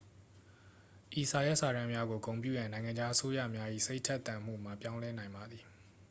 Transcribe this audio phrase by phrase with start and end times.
[1.21, 5.63] ဤစာရွက်စာတမ်းများကို ဂုဏ်ပြုရန် နိုင်ငံခြား အစိုးရများ၏ စိတ်ထက်သန်မှုမှာ ပြောင်းလဲနိုင်ပါသည်